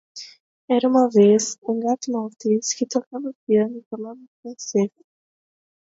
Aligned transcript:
Era 0.67 0.89
uma 0.89 1.07
vez, 1.11 1.59
um 1.61 1.79
gato 1.79 2.11
maltês 2.11 2.73
que 2.73 2.87
tocava 2.87 3.31
piano 3.45 3.77
e 3.77 3.83
falava 3.87 4.19
francês. 4.41 4.89